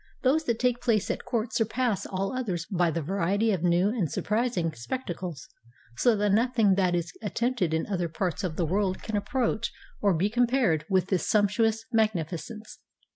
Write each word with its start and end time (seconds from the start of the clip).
Those 0.23 0.45
that 0.45 0.57
take 0.57 0.81
place 0.81 1.11
at 1.11 1.25
court 1.25 1.53
surpass 1.53 2.07
all 2.07 2.33
others 2.35 2.65
by 2.65 2.89
the 2.89 3.03
variety 3.03 3.51
of 3.51 3.61
new 3.61 3.89
and 3.89 4.11
surprising 4.11 4.73
spectacles, 4.73 5.47
so 5.95 6.15
that 6.15 6.31
nothing 6.31 6.73
that 6.73 6.95
is 6.95 7.13
attempted 7.21 7.71
in 7.71 7.85
other 7.85 8.09
parts 8.09 8.43
of 8.43 8.55
the 8.55 8.65
world 8.65 9.03
can 9.03 9.15
approach 9.15 9.71
or 10.01 10.15
be 10.15 10.27
compared 10.27 10.85
with 10.89 11.09
this 11.09 11.27
sumptuous 11.29 11.85
magnificence." 11.91 12.79